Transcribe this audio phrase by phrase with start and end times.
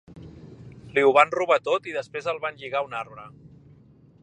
[0.95, 3.27] Li ho van robar tot i després el van lligar a un arbre.